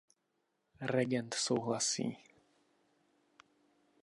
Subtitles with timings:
[0.91, 2.07] Regent souhlasí.